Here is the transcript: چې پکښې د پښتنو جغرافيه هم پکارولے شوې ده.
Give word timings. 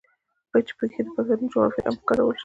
چې 0.67 0.71
پکښې 0.77 1.01
د 1.05 1.07
پښتنو 1.15 1.51
جغرافيه 1.51 1.83
هم 1.87 1.95
پکارولے 1.99 2.31
شوې 2.35 2.37
ده. 2.37 2.39